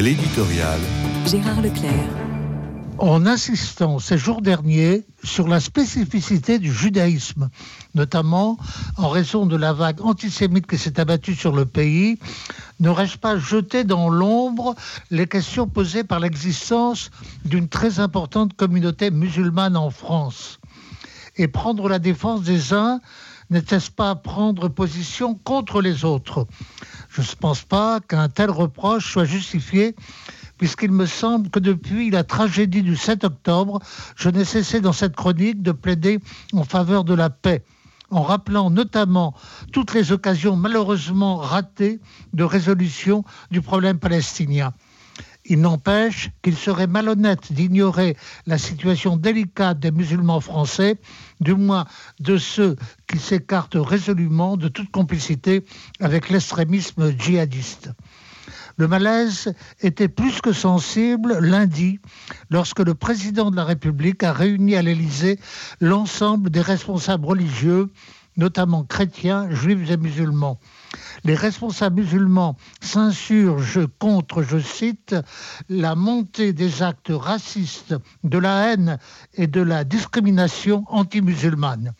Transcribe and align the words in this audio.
L'éditorial. 0.00 0.80
Gérard 1.26 1.60
Leclerc. 1.60 1.92
En 2.96 3.26
insistant 3.26 3.98
ces 3.98 4.16
jours 4.16 4.40
derniers 4.40 5.04
sur 5.22 5.46
la 5.46 5.60
spécificité 5.60 6.58
du 6.58 6.72
judaïsme, 6.72 7.50
notamment 7.94 8.56
en 8.96 9.10
raison 9.10 9.44
de 9.44 9.56
la 9.56 9.74
vague 9.74 10.00
antisémite 10.00 10.66
qui 10.66 10.78
s'est 10.78 10.98
abattue 10.98 11.34
sur 11.34 11.54
le 11.54 11.66
pays, 11.66 12.18
n'aurais-je 12.78 13.18
pas 13.18 13.36
jeté 13.36 13.84
dans 13.84 14.08
l'ombre 14.08 14.74
les 15.10 15.26
questions 15.26 15.66
posées 15.66 16.04
par 16.04 16.18
l'existence 16.18 17.10
d'une 17.44 17.68
très 17.68 18.00
importante 18.00 18.54
communauté 18.54 19.10
musulmane 19.10 19.76
en 19.76 19.90
France? 19.90 20.60
Et 21.36 21.46
prendre 21.46 21.90
la 21.90 21.98
défense 21.98 22.40
des 22.40 22.72
uns 22.72 23.00
n'était-ce 23.50 23.90
pas 23.90 24.14
prendre 24.14 24.68
position 24.68 25.34
contre 25.34 25.82
les 25.82 26.04
autres? 26.06 26.46
Je 27.10 27.22
ne 27.22 27.26
pense 27.40 27.62
pas 27.62 28.00
qu'un 28.00 28.28
tel 28.28 28.50
reproche 28.50 29.12
soit 29.12 29.24
justifié 29.24 29.96
puisqu'il 30.58 30.92
me 30.92 31.06
semble 31.06 31.50
que 31.50 31.58
depuis 31.58 32.10
la 32.10 32.22
tragédie 32.22 32.82
du 32.82 32.94
7 32.94 33.24
octobre, 33.24 33.80
je 34.14 34.28
n'ai 34.28 34.44
cessé 34.44 34.80
dans 34.80 34.92
cette 34.92 35.16
chronique 35.16 35.62
de 35.62 35.72
plaider 35.72 36.20
en 36.52 36.64
faveur 36.64 37.02
de 37.04 37.14
la 37.14 37.30
paix 37.30 37.64
en 38.10 38.22
rappelant 38.22 38.70
notamment 38.70 39.34
toutes 39.72 39.94
les 39.94 40.12
occasions 40.12 40.56
malheureusement 40.56 41.36
ratées 41.36 42.00
de 42.32 42.44
résolution 42.44 43.24
du 43.50 43.60
problème 43.60 43.98
palestinien. 43.98 44.72
Il 45.50 45.62
n'empêche 45.62 46.30
qu'il 46.42 46.56
serait 46.56 46.86
malhonnête 46.86 47.52
d'ignorer 47.52 48.16
la 48.46 48.56
situation 48.56 49.16
délicate 49.16 49.80
des 49.80 49.90
musulmans 49.90 50.38
français, 50.38 50.94
du 51.40 51.54
moins 51.56 51.86
de 52.20 52.38
ceux 52.38 52.76
qui 53.08 53.18
s'écartent 53.18 53.76
résolument 53.76 54.56
de 54.56 54.68
toute 54.68 54.92
complicité 54.92 55.64
avec 55.98 56.30
l'extrémisme 56.30 57.12
djihadiste. 57.18 57.90
Le 58.76 58.86
malaise 58.86 59.52
était 59.80 60.06
plus 60.06 60.40
que 60.40 60.52
sensible 60.52 61.40
lundi 61.40 61.98
lorsque 62.48 62.78
le 62.78 62.94
président 62.94 63.50
de 63.50 63.56
la 63.56 63.64
République 63.64 64.22
a 64.22 64.32
réuni 64.32 64.76
à 64.76 64.82
l'Élysée 64.82 65.40
l'ensemble 65.80 66.50
des 66.50 66.62
responsables 66.62 67.26
religieux, 67.26 67.90
notamment 68.40 68.84
chrétiens, 68.84 69.48
juifs 69.50 69.90
et 69.90 69.98
musulmans. 69.98 70.58
Les 71.24 71.34
responsables 71.34 72.00
musulmans 72.00 72.56
s'insurgent 72.80 73.86
contre, 73.98 74.42
je 74.42 74.58
cite, 74.58 75.14
la 75.68 75.94
montée 75.94 76.52
des 76.54 76.82
actes 76.82 77.12
racistes, 77.12 77.94
de 78.24 78.38
la 78.38 78.72
haine 78.72 78.98
et 79.34 79.46
de 79.46 79.60
la 79.60 79.84
discrimination 79.84 80.84
anti-musulmane. 80.88 81.92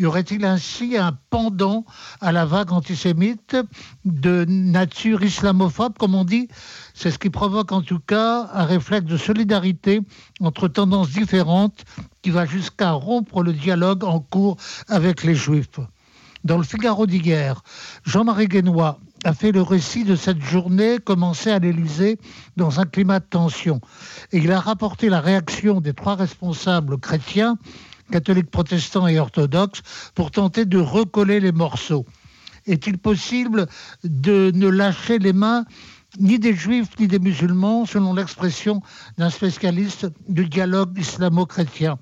Y 0.00 0.06
aurait-il 0.06 0.44
ainsi 0.44 0.96
un 0.96 1.18
pendant 1.30 1.84
à 2.20 2.30
la 2.30 2.44
vague 2.44 2.72
antisémite 2.72 3.56
de 4.04 4.44
nature 4.48 5.24
islamophobe, 5.24 5.98
comme 5.98 6.14
on 6.14 6.24
dit? 6.24 6.48
C'est 6.94 7.10
ce 7.10 7.18
qui 7.18 7.30
provoque 7.30 7.72
en 7.72 7.82
tout 7.82 7.98
cas 7.98 8.48
un 8.52 8.64
réflexe 8.64 9.06
de 9.06 9.16
solidarité 9.16 10.00
entre 10.40 10.68
tendances 10.68 11.10
différentes 11.10 11.84
va 12.30 12.46
jusqu'à 12.46 12.92
rompre 12.92 13.42
le 13.42 13.52
dialogue 13.52 14.04
en 14.04 14.20
cours 14.20 14.56
avec 14.88 15.24
les 15.24 15.34
juifs. 15.34 15.80
Dans 16.44 16.56
le 16.56 16.64
Figaro 16.64 17.06
d'hier, 17.06 17.62
Jean-Marie 18.04 18.46
Guénois 18.46 19.00
a 19.24 19.34
fait 19.34 19.50
le 19.50 19.62
récit 19.62 20.04
de 20.04 20.14
cette 20.14 20.40
journée 20.40 20.98
commencée 20.98 21.50
à 21.50 21.58
l'Élysée 21.58 22.18
dans 22.56 22.78
un 22.78 22.86
climat 22.86 23.18
de 23.18 23.24
tension. 23.24 23.80
Et 24.32 24.38
il 24.38 24.52
a 24.52 24.60
rapporté 24.60 25.08
la 25.08 25.20
réaction 25.20 25.80
des 25.80 25.94
trois 25.94 26.14
responsables 26.14 26.98
chrétiens 26.98 27.58
catholiques 28.10 28.50
protestants 28.50 29.06
et 29.06 29.18
orthodoxes, 29.18 29.82
pour 30.14 30.30
tenter 30.30 30.64
de 30.64 30.78
recoller 30.78 31.40
les 31.40 31.52
morceaux. 31.52 32.06
Est-il 32.66 32.98
possible 32.98 33.66
de 34.04 34.50
ne 34.54 34.68
lâcher 34.68 35.18
les 35.18 35.32
mains 35.32 35.64
ni 36.18 36.38
des 36.38 36.54
juifs 36.54 36.98
ni 36.98 37.06
des 37.06 37.18
musulmans, 37.18 37.86
selon 37.86 38.14
l'expression 38.14 38.82
d'un 39.16 39.30
spécialiste 39.30 40.06
du 40.28 40.48
dialogue 40.48 40.98
islamo-chrétien 40.98 41.98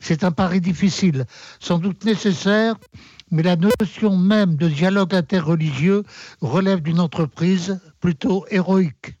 C'est 0.00 0.24
un 0.24 0.32
pari 0.32 0.60
difficile, 0.60 1.24
sans 1.58 1.78
doute 1.78 2.04
nécessaire, 2.04 2.76
mais 3.30 3.42
la 3.42 3.56
notion 3.56 4.16
même 4.16 4.56
de 4.56 4.68
dialogue 4.68 5.14
interreligieux 5.14 6.02
relève 6.40 6.80
d'une 6.80 7.00
entreprise 7.00 7.80
plutôt 8.00 8.46
héroïque. 8.50 9.16